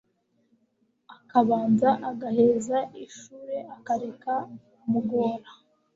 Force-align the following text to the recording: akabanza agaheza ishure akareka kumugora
akabanza 1.15 1.89
agaheza 2.09 2.77
ishure 3.05 3.57
akareka 3.75 4.33
kumugora 4.79 5.47